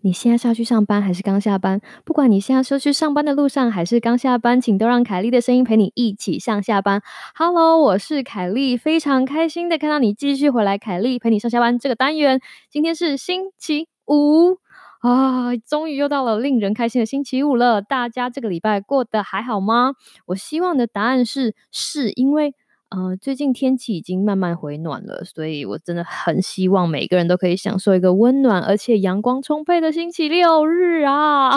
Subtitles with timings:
[0.00, 1.80] 你现在是要去上班还是刚下班？
[2.04, 7.02] 不管你现在是去上班的路上还是刚下班，请都让凯莉的声音陪你一起上下班。
[7.34, 10.78] Hello，我是凯莉，非常开心的看到你继续回来。
[10.78, 12.40] 凯莉陪你上下班这个单元，
[12.70, 14.58] 今天是星期五
[15.00, 17.82] 啊，终于又到了令人开心的星期五了。
[17.82, 19.94] 大家这个礼拜过得还好吗？
[20.26, 22.54] 我希望的答案是是，因为。
[22.90, 31.50] 呃，最近天气已经慢慢回暖了，所以我真的很希望每个人都可以享受一个温暖而且阳光充沛的星期六日啊！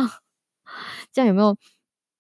[1.14, 1.56] 这样有没有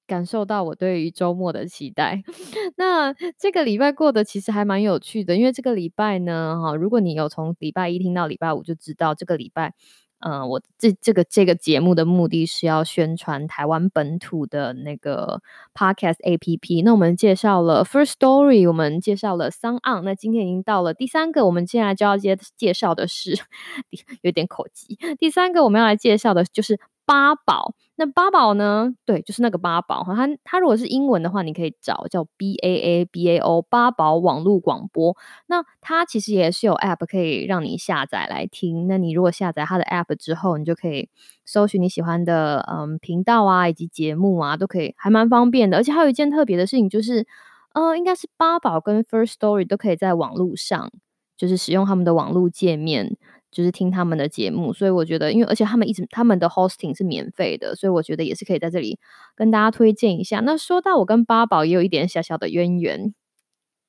[0.08, 2.24] 感受到我对于周末的期待？
[2.78, 9.74] 那这个礼拜过得其实还蛮有趣的，因为这个礼拜呢，哈，如果你有从礼拜一听到礼拜五，就知道这个礼拜。
[10.22, 15.42] 嗯，我这这个这个节目的目的是要宣传台湾本土的那个
[15.74, 16.82] podcast A P P。
[16.84, 23.36] 那我们介绍了 First Story，我们介绍了 s o n 那今天已经到了第三个，我们接下来就要介介绍的是
[24.22, 24.98] 有点口急。
[25.18, 27.74] 第三个我们要来介绍的就是八宝。
[27.96, 28.94] 那八宝呢？
[29.06, 30.16] 对，就是那个八宝哈。
[30.16, 35.16] 它它如果是英文的话，你可以找叫 B A A B A O 八宝网络广播。
[35.48, 38.88] 那它其实也是有 App 可以让你下载来听。
[38.88, 41.10] 那你如果下载它的 App 之后，你就可以
[41.46, 45.78] 搜寻你喜欢的嗯频道啊，以及节目啊，都可以，还蛮方便的。
[45.78, 47.28] 而且还有一件特别的事情，就是
[47.74, 50.92] 呃，应该是八宝跟 First Story 都可以在网络上，
[51.38, 53.16] 就是使用他们的网络界面。
[53.52, 58.98] 就是听他们的节目，所以我觉得，因为而且他们一直他们的 hosting 是免费的，所以我觉得也是可以在这里
[59.36, 60.40] 跟大家推荐一下。
[60.40, 63.14] 那说到我跟八宝也有一点小小的渊源，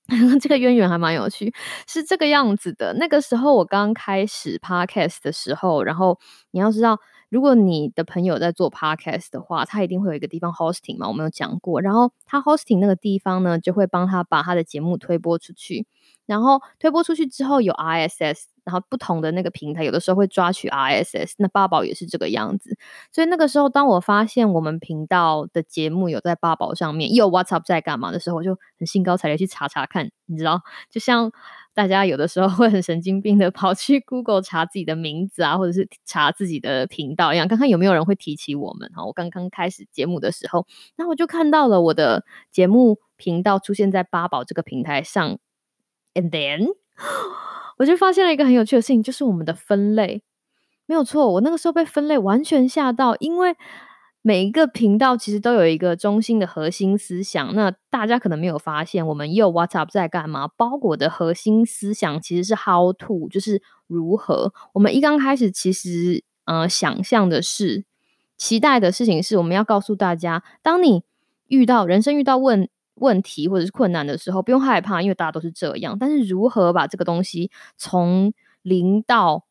[0.43, 1.55] 这个渊源还蛮有趣，
[1.87, 2.93] 是这个样子的。
[2.95, 6.19] 那个时候我刚开始 podcast 的时候，然后
[6.51, 6.99] 你要知道，
[7.31, 11.81] 如果你的朋友在做 podcast 的话，他一定会有一个地方 hosting 嘛，我们有讲过。
[11.81, 15.87] 然后他 hosting 那个地方呢，就会帮他把他的节目推播出去。
[16.27, 22.77] 然后推播出去之后有 RSS，然后不同的那个平台有的时候会抓取 RSS，那八宝也是这个样子。
[23.13, 30.11] 所以那个时候，当我发现我们频道的节目有在八宝上面，有 WhatsApp 在干嘛的时候，我就很兴高采烈去查查看。
[30.27, 31.31] 你知道，就像
[31.75, 38.91] 大家有的时候会很神经病的跑去 Google 查自己的名字啊，或者是查自己的频道一样，看看有没有人会提起我们。
[38.95, 40.67] 哈，我刚刚开始节目的时候，
[40.97, 45.39] 那我就看到了我的节目频道出现在八宝这个平台上。
[46.15, 46.69] And then，
[47.79, 50.23] 我就发现了一个很有趣的事情，就是我们的分类
[50.87, 51.33] 没有错。
[51.33, 53.57] 我那个时候被分类完全吓到，因为
[54.21, 57.55] 每一个频道其实都有一个中心的核心思想。
[57.55, 60.49] 那大家可能没有发现，我们又 WhatsApp 在干嘛？
[60.49, 64.53] 包裹的核心思想其实是 How to，就是如何。
[64.75, 67.85] 我们一刚开始其实呃想象的是，
[68.37, 71.03] 期待的事情是我们要告诉大家，当你
[71.49, 72.69] 遇到人生遇到问。
[72.97, 75.97] 问题或者是困难的时候，不用害怕，因为大家都是这样。
[75.99, 79.47] 但是如何把这个东西从零到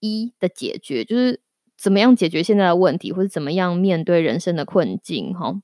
[0.00, 1.40] 一的解决，就是
[1.76, 5.56] 怎么样解决现在的问题，或者怎么样面对人生的困境，哈，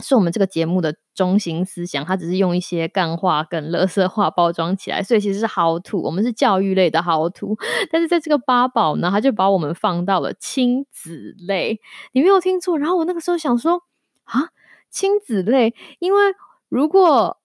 [0.00, 2.04] 是我们这个节目的中心思想。
[2.04, 7.56] 它只是用一些干话跟乐色话包装起来，所以其实是 how to，我们是教育类的 how to。
[7.90, 11.80] 但是在这个八宝呢，他就把我们放到了亲子类，
[12.12, 12.78] 你没有听错。
[12.78, 13.82] 然后我那个时候想说
[14.24, 14.50] 啊。
[14.92, 16.20] 亲子类，因为
[16.68, 17.38] 如果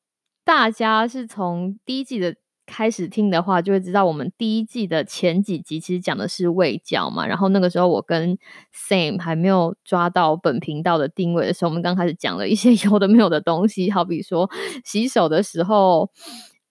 [0.43, 2.35] 大家是从第一季的
[2.65, 7.25] 开始听的话，就会知道我们第一季的前几集其实讲的是喂教嘛。
[7.25, 8.37] 然后那个时候我跟
[8.75, 14.49] Sam 还没有抓到本频道的定位的时候，我们刚开始讲了一些 有的没有的东西，好比说
[14.83, 16.11] 洗手的时候。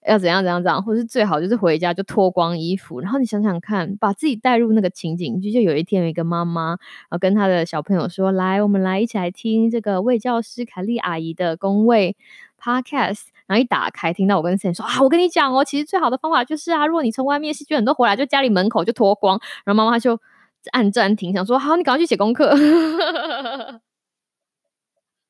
[0.07, 6.77] 要怎样怎样怎样，或者是最好就是回家就脱光衣服，然后你想想看，把自己带入那个情景就就有一天有一个妈妈，然
[7.11, 12.15] 后跟她的小朋友说：“来，我们来一起来听这个魏教师凯丽阿姨的公卫
[12.61, 20.19] podcast。”然后一打开，听到我跟 Sam 说：“啊，我跟你讲哦，其实最好的方法就是啊，如果你从外面细菌很多回来，就家里门口就脱光。”然后妈妈就
[20.71, 22.53] 按暂停，想说：“好，你赶快去写功课。”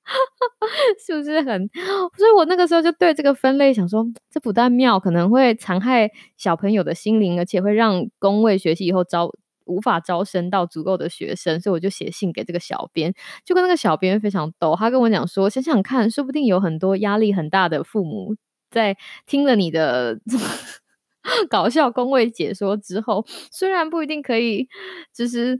[1.06, 1.70] 是不是很？
[2.18, 9.30] 所以我那个时候就对这个分类想说，这不但妙，可能会残害小朋友的心灵，而且会让工位学习以后招
[9.66, 11.60] 无法招生到足够的学生。
[11.60, 13.14] 所以我就写信给这个小编，
[13.46, 18.36] 就跟那个小编非常逗，他跟我讲说，想想看，说不定有很多压力很大的父母，
[18.72, 18.96] 在
[19.26, 20.20] 听了你的
[21.50, 24.68] 搞笑工位解说之后，虽然不一定可以，
[25.14, 25.60] 就是。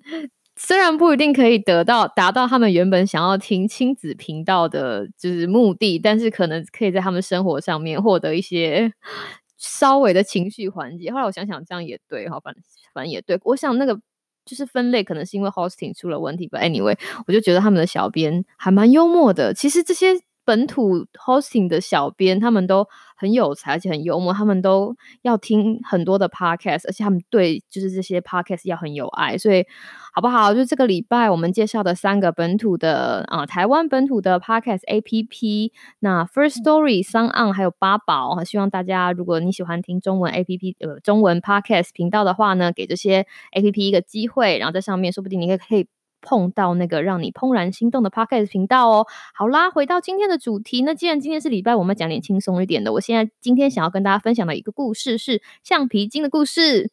[0.60, 8.92] 虽然不一定可以得到达到他们原本想要听亲子频道的，就是目的，但是可能可以在他们生活上面获得一些
[9.58, 11.12] 稍微的情绪缓解。
[11.12, 12.56] 后来我想想，这样也对哈，反
[12.94, 13.40] 反正也对。
[13.44, 14.00] 我想那个
[14.46, 16.60] 就是分类，可能是因为 hosting 出了问题吧。
[16.60, 19.54] Anyway，我就觉得他们的小编还蛮幽默的。
[19.54, 20.14] 其实这些
[20.48, 24.32] 本土 hosting 的小编，他们都很有才，而且很幽默。
[24.32, 29.38] 他们都要听很多的 podcast，而且他们对就是这些 podcast 要很有爱。
[29.38, 29.66] 所以
[30.14, 30.54] 好不好？
[30.54, 45.88] 就这个礼拜我们介绍的三个本土的啊，台湾本土的 podcast app，那 First Story、Sun On 还有八宝，希望大家如果你喜欢听中文 app 呃中文 podcast 频道的话呢，给这些 app 一个机会，然后在上面说不定你可以可以。
[46.28, 49.08] 碰到那个让你怦然心动的 podcast 频道哦。
[49.34, 52.92] 好啦，回到今天的主题，那既然今天是礼拜，我们讲点轻松一点的。
[52.92, 56.92] 我现在今天想要跟大家分享的一个故事是橡皮筋的故事。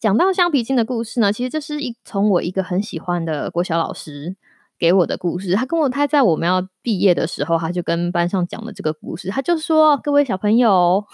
[0.00, 4.36] 讲到橡皮筋的故事呢，其实这是一从我一个很喜欢的国小老师。
[4.78, 9.28] 给我的故事，他跟我他在我们要毕业的时候，他就跟班上讲了这个故事。
[9.30, 11.04] 他就说：“各位小朋友，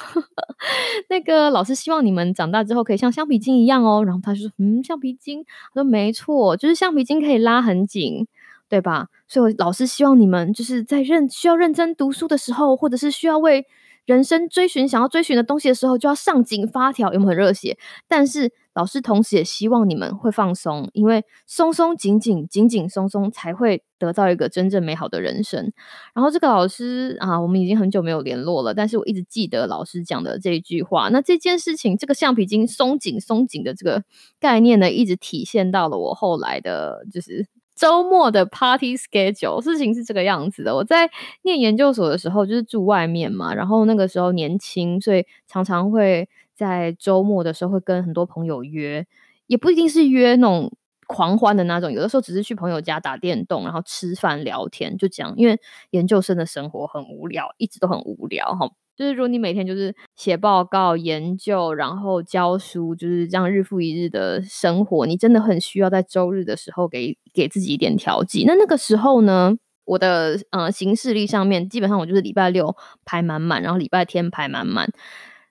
[1.09, 5.45] 那个老师希望你们长大之后可以像橡皮筋一样哦。”然后他就说：“嗯，橡皮筋。”
[5.75, 8.27] 他说：“没错，就是橡皮筋可以拉很紧，
[8.69, 9.09] 对吧？
[9.27, 13.67] 所以老师希望你们就是在认需要认真读书的时候，或者是需要为。”
[14.07, 17.79] 人生追寻想要追寻的东西的时候，就要上紧发条，有没有很热血？
[18.07, 25.73] 但是老师同时也希望你们会放松，因为松松紧紧、紧紧松松，才会得到一个真正美好的人生。
[26.15, 31.09] 然后这个老师啊，我们已经很久没有联络了，但是我一直记得老师讲的这一句话。
[31.09, 34.03] 那这件事情，这个橡皮筋松紧松紧的这个
[34.39, 37.47] 概念呢，一直体现到了我后来的，就是。
[37.75, 40.75] 周末的 party schedule 事情是这个样子的。
[40.75, 41.11] 我在
[41.43, 49.07] 念研究所的时候，就是住外面嘛，然后那个时候年轻，所以常常会在周末的时候会跟很多朋友约，
[49.47, 50.73] 也不一定是约那种
[51.07, 55.35] 狂欢的那种，有的时候只是去朋友家打电动，然后吃饭聊天，就这样。
[55.37, 55.61] 因为
[55.91, 58.71] 研究生的生活很无聊，一直都很无聊哈。
[58.97, 68.45] 就是如果你每天就是写报告、研究，然后教书，就是这样日复一日的生活，你真的很需要在周日的时候给给自己一点调剂。
[68.47, 74.89] 那那个时候呢，我的呃行事历上面基本上我就是礼拜六排满满，然后礼拜天排满满。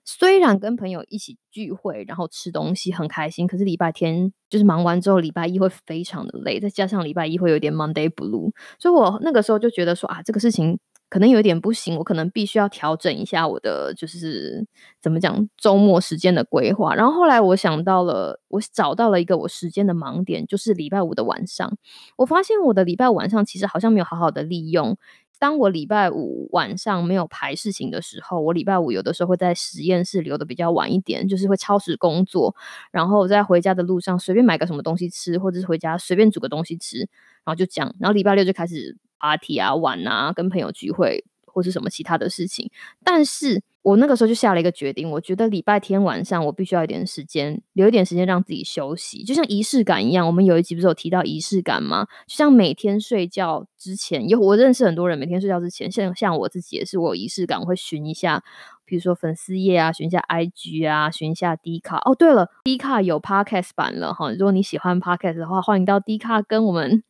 [0.06, 10.78] 虽然跟朋友一起聚会，然后吃东西很开心，可是礼拜天就是忙完之后，礼拜一会非常的累，再加上礼拜一会有点 Monday Blue，所以我那个时候就觉得说啊，这个事情。
[11.14, 14.66] 可能有点不行，我可能必须要调整一下我的，就是
[15.00, 16.92] 怎么讲周末时间的规划。
[16.96, 21.78] 然后后来我想到了，我找到了一个我时间的盲点，就是礼拜五的晚上。
[22.16, 24.98] 我发现我的礼拜五晚上其实好像没有好好的利用。
[25.38, 32.56] 当我礼拜五晚上没有排事情的时候，我礼拜五有的时候会在实验室留的比较晚一点，就是会超时工作，
[32.90, 37.08] 然后在回家的路上随便买个什么东西吃，或者是回家随便煮个东西吃，然
[37.44, 38.96] 后就讲，然后礼拜六就开始。
[39.18, 42.70] Party 啊，玩啊，跟朋友聚会或是什么其他的事情，
[43.04, 50.26] 但是我那个时候就下了一个决定，我觉得礼拜天晚上我必须要一点时间，留一点时间让自己休息，就像仪式感一样。
[50.26, 52.06] 我们有一集不是有提到仪式感吗？
[52.26, 58.42] 就像每天睡觉之前，有我认识很多人，每天睡觉之前，像像我自己也是，我有仪式感，我会寻一下，
[58.86, 61.98] 比如说粉丝页啊，寻一下 IG 啊，寻一下 D 卡。
[62.06, 67.04] 哦，对了，D 卡有 Podcast 版了哈，如果你喜欢 Podcast 的话，欢迎到 D 卡跟我们。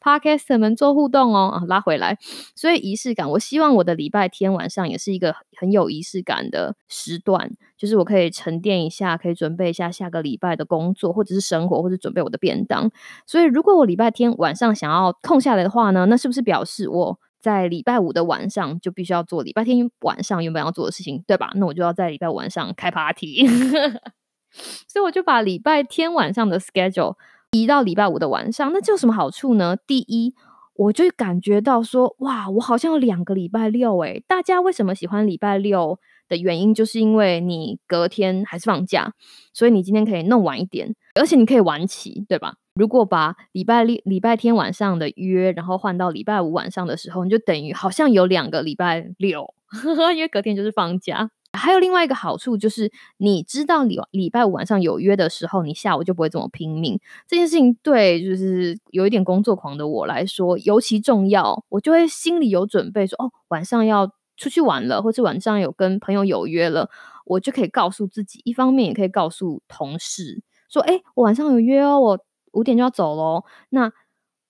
[0.00, 2.18] Podcast 们做互动哦，啊，拉回来。
[2.54, 12.90] 所以仪式感，我希望我的礼拜天晚上也是一个很有仪式感的时段，就是我可以沉淀一下，可以准备一下下个礼拜的工作，或者是生活，或者准备我的便当。
[13.26, 21.50] 所以如果我礼拜天晚上想要空下来的话呢，那是不是表示我在礼拜五的晚上就必须要做礼拜天晚上原本要做的事情，对吧？
[21.54, 23.46] 那我就要在礼拜五晚上开 party。
[24.88, 27.14] 所以我就把礼拜天晚上的 schedule。
[27.52, 29.76] 移到礼拜五的晚上，那这有什么好处呢？
[29.86, 30.34] 第一，
[30.74, 34.22] 我就感觉到说，哇，我好像有两个礼拜六诶。
[34.28, 39.12] 大家为什么喜欢礼拜六的原因，就是因为你隔天还是放假，
[39.52, 42.54] 所以你今天可以弄晚一点，而且你可以晚起，对吧？
[42.74, 49.52] 如果把礼拜六、礼拜天晚上的约，然后换到礼拜五晚上的时候，你就等于好像有两个礼拜六，
[50.14, 51.30] 因为隔天就是放假。
[51.52, 56.98] 还有另外一个好处就是，你知道礼礼拜五晚上有约的时候，你下午就不会这么拼命。
[57.26, 66.88] 这件事情对就是有一点工作狂的我来说尤其重要，我就会心里有准备，说哦，晚上要出去玩了，或者晚上有跟朋友有约了，
[67.26, 72.18] 我就可以告诉自己，一方面也可以告诉同事说，哎，我晚上有约哦，我
[72.52, 73.44] 五点就要走喽。
[73.70, 73.92] 那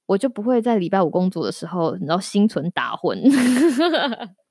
[0.06, 3.18] 我就不会在礼拜五工作的时候，然后心存打混。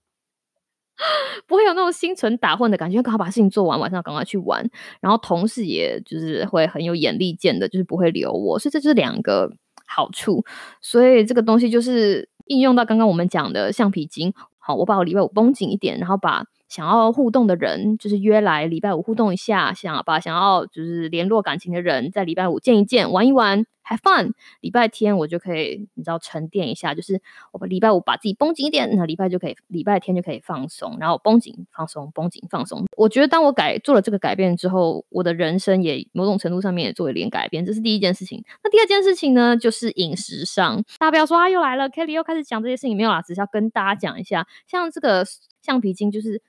[1.47, 4.69] 不会有那种心存打混的感觉，刚好把事情做完，晚上赶快去玩。
[4.99, 9.51] 然后同事也就是会很有眼力见的，就是不会留我，所以这就是两个
[9.87, 10.43] 好处。
[10.81, 14.33] 所以这个东西就是应用到刚刚我们讲的橡皮筋。
[14.57, 24.33] 好，我把我礼拜五绷紧一点，然后把想要互动的人，就是约来礼拜五互动一下，想把想要就是联络感情的人，在礼拜五见一见，玩一玩，have fun。
[24.61, 27.19] 礼拜天我就可以，你知道沉淀一下，就是
[27.51, 32.85] 我礼拜五把自己绷紧一点，那礼拜就可以，礼拜天就可以放松，然后绷紧放松，绷紧放松。
[32.95, 38.43] 我觉得当我改做了这个改变之后，我的人生也某种程度上面也做了一点改变，这是第一件事情。
[38.63, 45.25] 那第二件事情呢，就是饮食上，大家不要说啊又来了，Kelly 又开始讲这些事情，没有啦，只是要跟大家讲一下，像这个
[45.63, 46.39] 橡皮筋就是。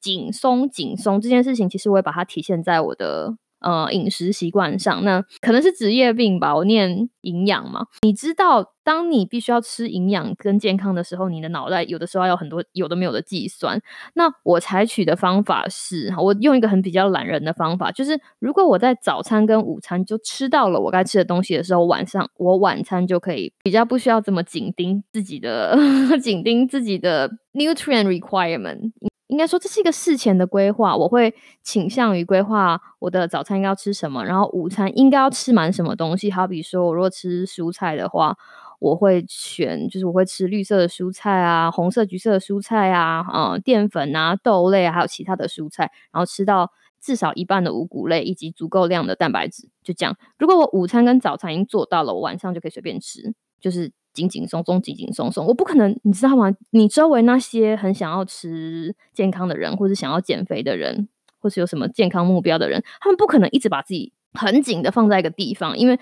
[0.00, 5.04] 紧松紧松这件事情，其实我也把它体现在我的呃饮食习惯上。
[5.04, 7.86] 那可能是职业病吧，我念营养嘛。
[8.02, 13.80] 你知道，当你必须要吃营养跟健康的时候，你的脑袋有的时候有很多有的没有的计算。
[14.14, 25.76] 那我采取的方法是，我用一个很比较懒人的方法，就是如果我在早餐跟午餐就吃到了我该吃的东西的时候，晚上我晚餐就可以比较不需要这么紧盯自己的
[26.22, 28.92] 紧盯自己的 nutrient requirement。
[29.28, 36.30] 应该说这是一个事前的规划，我会倾向于规划我的早餐应该要吃什么，然后午餐应该要吃满什么东西。
[36.30, 38.36] 好比说，我如果吃蔬菜的话，
[38.80, 46.70] 我会选就是我会吃绿色的蔬菜啊，红色、橘色的蔬菜啊，呃，淀粉啊、豆类啊，还有其他的蔬菜，然后吃到
[47.00, 49.68] 至少一半的五谷类以及足够量的蛋白质。
[49.82, 53.92] 就这样，如果我午餐跟早餐已经做到了，我晚上就可以随便吃，就是。
[54.18, 56.50] 紧紧松松，紧紧松松，我不可能，你知道吗？
[56.70, 61.08] 你周围那些很想要吃健康的人，或者想要减肥的人，
[61.38, 65.96] 或是有什么健康目标的人，他们不可能一直把自己很紧的放在一个地方，因为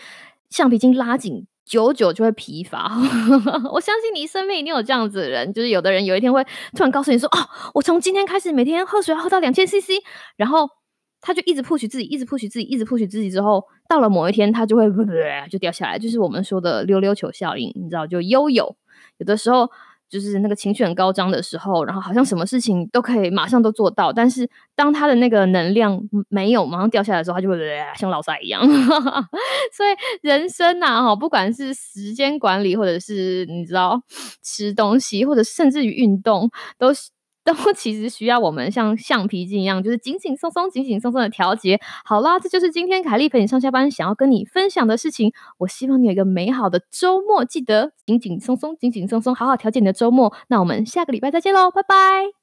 [0.49, 2.91] 橡皮筋拉紧，久久就会疲乏。
[3.73, 6.43] 我相信你身边一定有这样子的人，就是有的人有一天会
[6.75, 7.39] 突然告诉你说：“哦，
[7.75, 10.01] 我从今天开始每天喝水要喝到两千 CC。”
[10.39, 10.69] 然后。
[11.27, 14.89] 他就一直 push 自己，一直 push 自己，一直 push 自己，之后到了某一天，他就会
[15.51, 18.77] 就掉下来，就是我们说的溜溜球效应，你知道，就悠悠。
[19.19, 19.69] 有的时候
[20.09, 27.59] 就是那个情绪很高涨的时候，然后好像什么事情都可以马上都做到，但是当他的那个能量没有马上掉下来的时候，他就会
[27.97, 28.63] 像老塞一样。
[29.75, 34.01] 所以人生呐，哈，不管是时间管理，或者是你知道
[34.45, 37.11] 吃东西，或者甚至于运动，都是。
[37.47, 41.81] 都 其实需要我们像橡皮筋一样，就是紧紧松松、紧紧松松的调节。
[42.05, 45.33] 好啦，这就是今天凯丽陪你上下班想要跟你分享的事情。
[45.59, 50.35] 我希望你有一个美好的周末，记得紧紧松松、紧紧松松，好好调节你的周末。
[50.49, 52.36] 那我们下个礼拜再见喽，拜拜。